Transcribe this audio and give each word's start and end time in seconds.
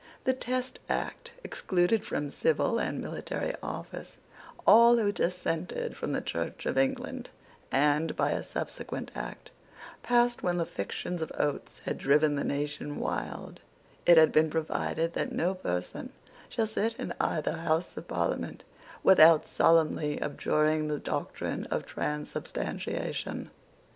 The 0.23 0.33
Test 0.33 0.79
Act 0.89 1.33
excluded 1.43 2.03
from 2.03 2.31
civil 2.31 2.79
and 2.79 2.99
military 3.01 3.53
office 3.61 4.17
all 4.65 4.97
who 4.97 5.11
dissented 5.11 5.95
from 5.95 6.11
the 6.11 6.21
Church 6.21 6.65
of 6.65 6.75
England; 6.75 7.29
and, 7.71 8.15
by 8.15 8.31
a 8.31 8.43
subsequent 8.43 9.11
Act, 9.13 9.51
passed 10.01 10.41
when 10.41 10.57
the 10.57 10.65
fictions 10.65 11.21
of 11.21 11.31
Oates 11.37 11.83
had 11.85 11.99
driven 11.99 12.33
the 12.33 12.43
nation 12.43 12.97
wild, 12.97 13.59
it 14.07 14.17
had 14.17 14.31
been 14.31 14.49
provided 14.49 15.13
that 15.13 15.31
no 15.31 15.53
person 15.53 16.11
should 16.49 16.69
sit 16.69 16.95
in 16.97 17.13
either 17.21 17.53
House 17.57 17.95
of 17.95 18.07
Parliament 18.07 18.63
without 19.03 19.47
solemnly 19.47 20.19
abjuring 20.19 20.87
the 20.87 20.97
doctrine 20.97 21.65
of 21.65 21.85
transubstantiation. 21.85 23.51